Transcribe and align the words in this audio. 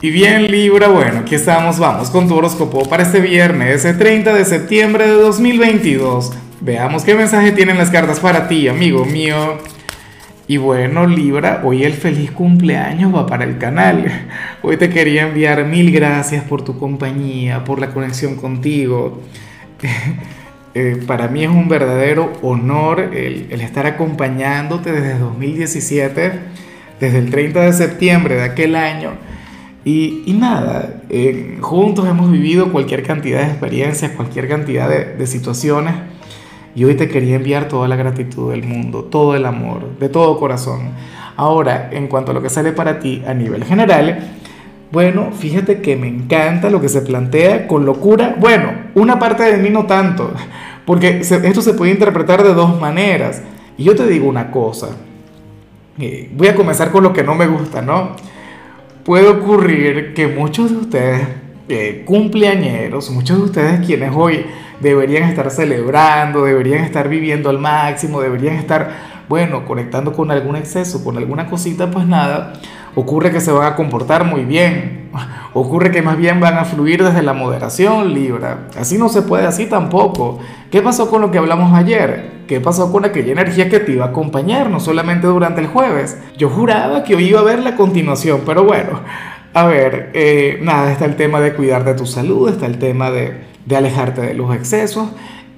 Y 0.00 0.12
bien 0.12 0.48
Libra, 0.48 0.86
bueno, 0.86 1.18
aquí 1.18 1.34
estamos, 1.34 1.80
vamos 1.80 2.10
con 2.10 2.28
tu 2.28 2.36
horóscopo 2.36 2.88
para 2.88 3.02
este 3.02 3.18
viernes, 3.18 3.84
el 3.84 3.98
30 3.98 4.32
de 4.32 4.44
septiembre 4.44 5.08
de 5.08 5.14
2022. 5.14 6.34
Veamos 6.60 7.02
qué 7.02 7.16
mensaje 7.16 7.50
tienen 7.50 7.76
las 7.78 7.90
cartas 7.90 8.20
para 8.20 8.46
ti, 8.46 8.68
amigo 8.68 9.04
mío. 9.04 9.58
Y 10.46 10.56
bueno, 10.56 11.04
Libra, 11.04 11.62
hoy 11.64 11.82
el 11.82 11.94
feliz 11.94 12.30
cumpleaños 12.30 13.12
va 13.12 13.26
para 13.26 13.42
el 13.42 13.58
canal. 13.58 14.28
Hoy 14.62 14.76
te 14.76 14.88
quería 14.88 15.22
enviar 15.22 15.64
mil 15.64 15.90
gracias 15.90 16.44
por 16.44 16.62
tu 16.62 16.78
compañía, 16.78 17.64
por 17.64 17.80
la 17.80 17.90
conexión 17.90 18.36
contigo. 18.36 19.20
Eh, 20.74 21.02
para 21.06 21.28
mí 21.28 21.42
es 21.42 21.48
un 21.48 21.66
verdadero 21.66 22.34
honor 22.42 23.00
el, 23.14 23.46
el 23.50 23.62
estar 23.62 23.86
acompañándote 23.86 24.92
desde 24.92 25.18
2017, 25.18 26.32
desde 27.00 27.18
el 27.18 27.30
30 27.30 27.60
de 27.62 27.72
septiembre 27.72 28.34
de 28.36 28.42
aquel 28.42 28.76
año 28.76 29.14
y, 29.90 30.32
nada, 30.34 31.00
eh, 31.08 31.56
juntos 31.62 32.06
hemos 32.06 32.30
vivido 32.30 32.70
cualquier 32.72 33.02
cantidad 33.02 33.40
de 33.40 33.46
experiencias, 33.46 34.12
cualquier 34.12 34.46
cantidad 34.46 34.88
de, 34.88 35.14
de, 35.14 35.26
situaciones. 35.26 35.94
Y 36.74 36.84
hoy 36.84 36.94
te 36.94 37.08
quería 37.08 37.36
enviar 37.36 37.68
toda 37.68 37.88
la 37.88 37.96
gratitud 37.96 38.50
del 38.50 38.64
mundo, 38.64 39.04
todo 39.04 39.34
el 39.34 39.46
amor, 39.46 39.98
de 39.98 40.10
todo 40.10 40.38
corazón. 40.38 40.90
Ahora, 41.36 41.88
en 41.90 42.06
cuanto 42.08 42.32
a 42.32 42.34
lo 42.34 42.42
que 42.42 42.50
sale 42.50 42.72
para 42.72 42.98
ti 42.98 43.22
a 43.26 43.32
nivel 43.32 43.64
general, 43.64 44.32
bueno, 44.92 45.30
fíjate 45.32 45.80
que 45.80 45.96
me 45.96 46.08
encanta 46.08 46.68
lo 46.68 46.80
que 46.82 46.90
se 46.90 47.00
plantea 47.00 47.66
con 47.66 47.86
locura. 47.86 48.36
Bueno, 48.38 48.70
una 48.94 49.18
parte 49.18 49.42
de 49.44 49.56
mí 49.56 49.70
no 49.70 49.86
tanto, 49.86 50.32
porque 50.84 51.20
esto 51.20 51.62
se 51.62 51.72
puede 51.72 51.92
interpretar 51.92 52.42
de 52.42 52.52
dos 52.52 52.78
maneras. 52.78 53.42
Y 53.78 53.84
yo 53.84 53.94
te 53.94 54.06
digo 54.06 54.28
una 54.28 54.50
cosa, 54.50 54.88
eh, 55.98 56.30
voy 56.34 56.48
a 56.48 56.54
comenzar 56.54 56.90
con 56.90 57.02
lo 57.02 57.12
que 57.14 57.22
no 57.22 57.34
me 57.34 57.46
gusta, 57.46 57.80
¿no? 57.80 58.16
Puede 59.08 59.26
ocurrir 59.26 60.12
que 60.12 60.26
muchos 60.26 60.70
de 60.70 60.76
ustedes, 60.76 61.28
eh, 61.70 62.02
cumpleañeros, 62.04 63.10
muchos 63.10 63.38
de 63.38 63.44
ustedes 63.44 63.86
quienes 63.86 64.12
hoy 64.14 64.44
deberían 64.80 65.22
estar 65.22 65.50
celebrando, 65.50 66.44
deberían 66.44 66.84
estar 66.84 67.08
viviendo 67.08 67.48
al 67.48 67.58
máximo, 67.58 68.20
deberían 68.20 68.56
estar, 68.56 68.90
bueno, 69.26 69.64
conectando 69.64 70.12
con 70.12 70.30
algún 70.30 70.56
exceso, 70.56 71.02
con 71.02 71.16
alguna 71.16 71.46
cosita, 71.46 71.90
pues 71.90 72.06
nada, 72.06 72.52
ocurre 72.94 73.32
que 73.32 73.40
se 73.40 73.50
van 73.50 73.72
a 73.72 73.76
comportar 73.76 74.26
muy 74.26 74.44
bien, 74.44 75.08
ocurre 75.54 75.90
que 75.90 76.02
más 76.02 76.18
bien 76.18 76.38
van 76.38 76.58
a 76.58 76.66
fluir 76.66 77.02
desde 77.02 77.22
la 77.22 77.32
moderación, 77.32 78.12
Libra. 78.12 78.66
Así 78.78 78.98
no 78.98 79.08
se 79.08 79.22
puede, 79.22 79.46
así 79.46 79.64
tampoco. 79.64 80.38
¿Qué 80.70 80.82
pasó 80.82 81.08
con 81.08 81.22
lo 81.22 81.30
que 81.30 81.38
hablamos 81.38 81.72
ayer? 81.72 82.37
¿Qué 82.48 82.62
pasó 82.62 82.90
con 82.90 83.04
aquella 83.04 83.32
energía 83.32 83.68
que 83.68 83.78
te 83.78 83.92
iba 83.92 84.06
a 84.06 84.08
acompañar, 84.08 84.70
no 84.70 84.80
solamente 84.80 85.26
durante 85.26 85.60
el 85.60 85.66
jueves? 85.66 86.16
Yo 86.38 86.48
juraba 86.48 87.04
que 87.04 87.14
hoy 87.14 87.26
iba 87.26 87.40
a 87.40 87.42
ver 87.42 87.58
la 87.58 87.76
continuación, 87.76 88.40
pero 88.46 88.64
bueno, 88.64 89.02
a 89.52 89.66
ver, 89.66 90.10
eh, 90.14 90.58
nada, 90.62 90.90
está 90.90 91.04
el 91.04 91.16
tema 91.16 91.40
de 91.40 91.52
cuidar 91.52 91.84
de 91.84 91.92
tu 91.92 92.06
salud, 92.06 92.48
está 92.48 92.64
el 92.64 92.78
tema 92.78 93.10
de, 93.10 93.34
de 93.66 93.76
alejarte 93.76 94.22
de 94.22 94.32
los 94.32 94.56
excesos. 94.56 95.10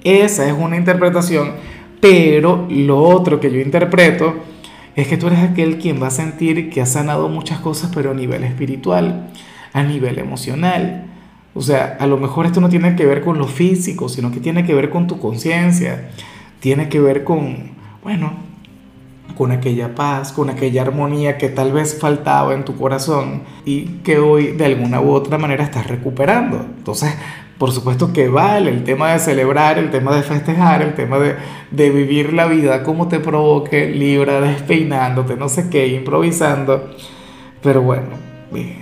Esa 0.03 0.45
es 0.45 0.53
una 0.53 0.75
interpretación, 0.75 1.53
pero 2.01 2.67
lo 2.69 2.99
otro 2.99 3.39
que 3.39 3.49
yo 3.49 3.61
interpreto 3.61 4.35
es 4.97 5.07
que 5.07 5.15
tú 5.15 5.27
eres 5.27 5.39
aquel 5.39 5.77
quien 5.77 6.03
va 6.03 6.07
a 6.07 6.11
sentir 6.11 6.69
que 6.69 6.81
ha 6.81 6.85
sanado 6.85 7.29
muchas 7.29 7.59
cosas, 7.59 7.89
pero 7.95 8.11
a 8.11 8.13
nivel 8.13 8.43
espiritual, 8.43 9.29
a 9.71 9.81
nivel 9.81 10.19
emocional. 10.19 11.05
O 11.53 11.61
sea, 11.61 11.95
a 12.01 12.05
lo 12.05 12.17
mejor 12.17 12.47
esto 12.47 12.59
no 12.59 12.67
tiene 12.67 12.97
que 12.97 13.05
ver 13.05 13.21
con 13.21 13.37
lo 13.37 13.47
físico, 13.47 14.09
sino 14.09 14.29
que 14.29 14.41
tiene 14.41 14.65
que 14.65 14.73
ver 14.73 14.89
con 14.89 15.07
tu 15.07 15.19
conciencia 15.19 16.09
tiene 16.61 16.87
que 16.87 17.01
ver 17.01 17.25
con, 17.25 17.71
bueno, 18.03 18.31
con 19.35 19.51
aquella 19.51 19.95
paz, 19.95 20.31
con 20.31 20.49
aquella 20.49 20.83
armonía 20.83 21.37
que 21.37 21.49
tal 21.49 21.73
vez 21.73 21.99
faltaba 21.99 22.53
en 22.53 22.63
tu 22.63 22.77
corazón 22.77 23.41
y 23.65 23.85
que 24.03 24.19
hoy 24.19 24.51
de 24.51 24.65
alguna 24.65 25.01
u 25.01 25.11
otra 25.11 25.39
manera 25.39 25.63
estás 25.63 25.87
recuperando. 25.87 26.63
Entonces, 26.77 27.15
por 27.57 27.71
supuesto 27.71 28.13
que 28.13 28.29
vale 28.29 28.69
el 28.69 28.83
tema 28.83 29.11
de 29.11 29.19
celebrar, 29.19 29.79
el 29.79 29.89
tema 29.89 30.15
de 30.15 30.21
festejar, 30.21 30.83
el 30.83 30.93
tema 30.93 31.17
de, 31.19 31.89
vivir 31.89 32.33
la 32.33 32.45
vida 32.45 32.83
como 32.83 33.07
te 33.07 33.19
provoque, 33.19 33.89
libra, 33.89 34.39
despeinándote, 34.39 35.35
no 35.35 35.49
sé 35.49 35.69
qué, 35.69 35.87
improvisando. 35.87 36.91
Pero 37.63 37.81
bueno, 37.81 38.09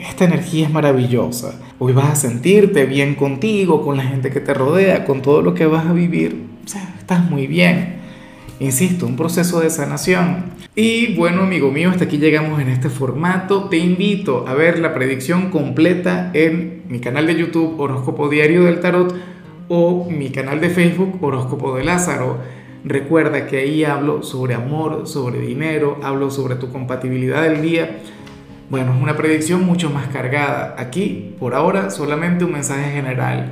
esta 0.02 0.26
energía 0.26 0.68
es 0.68 0.74
maravillosa. 0.74 1.60
Hoy 1.78 1.94
vas 1.94 2.10
a 2.10 2.16
sentirte 2.16 2.86
bien 2.86 3.16
contigo, 3.16 3.82
con 3.82 3.96
la 3.96 4.04
gente 4.04 4.32
que 4.32 4.42
te 4.42 4.54
rodea, 4.54 5.06
con 5.06 5.22
todo 5.22 5.42
lo 5.42 5.54
que 5.54 5.66
vas 5.66 5.86
a 5.86 5.94
vivir. 5.94 6.59
Estás 7.10 7.28
muy 7.28 7.48
bien. 7.48 7.96
Insisto, 8.60 9.08
un 9.08 9.16
proceso 9.16 9.62
de 9.62 9.72
sanación. 9.72 10.52
Y 10.76 11.16
bueno, 11.16 11.42
amigo 11.42 11.72
mío, 11.72 11.90
hasta 11.90 12.04
aquí 12.04 12.20
llegamos 12.20 12.62
en 12.62 12.70
este 12.70 12.88
formato. 12.88 13.64
Te 13.64 13.78
invito 13.78 14.48
a 14.48 14.54
ver 14.54 14.78
la 14.78 14.94
predicción 14.94 15.50
completa 15.50 16.30
en 16.36 16.84
mi 16.88 17.00
canal 17.00 17.26
de 17.26 17.36
YouTube 17.36 17.80
Horóscopo 17.80 18.30
Diario 18.30 18.66
del 18.66 18.80
Tarot 18.80 19.16
o 19.70 20.08
mi 20.08 20.30
canal 20.30 20.62
de 20.62 20.70
Facebook 20.70 21.18
Horóscopo 21.20 21.76
de 21.76 21.84
Lázaro. 21.84 22.38
Recuerda 22.86 23.48
que 23.48 23.58
ahí 23.58 23.84
hablo 23.84 24.22
sobre 24.22 24.54
amor, 24.54 25.08
sobre 25.08 25.40
dinero, 25.40 26.00
hablo 26.04 26.30
sobre 26.30 26.58
tu 26.58 26.72
compatibilidad 26.72 27.42
del 27.42 27.64
día 27.64 28.02
bueno, 28.70 28.94
es 28.94 29.02
una 29.02 29.18
predicción 29.18 29.66
mucho 29.66 29.90
más 29.90 30.10
cargada. 30.10 30.76
Aquí, 30.78 31.36
por 31.40 31.56
ahora, 31.56 31.90
solamente 31.90 32.46
un 32.46 32.52
mensaje 32.52 32.92
general. 32.92 33.52